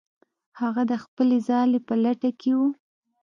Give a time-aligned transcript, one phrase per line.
[0.59, 2.59] هغه د خپلې ځالې په لټه کې و.